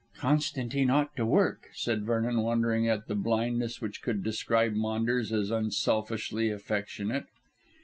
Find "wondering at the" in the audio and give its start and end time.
2.41-3.13